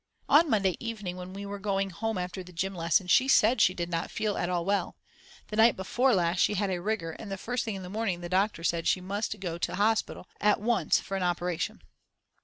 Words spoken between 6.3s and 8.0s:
she had a rigor and the first thing in the